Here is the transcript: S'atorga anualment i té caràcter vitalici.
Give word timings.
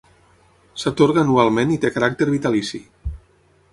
S'atorga 0.83 1.21
anualment 1.25 1.75
i 1.75 1.79
té 1.85 1.91
caràcter 1.99 2.29
vitalici. 2.33 2.81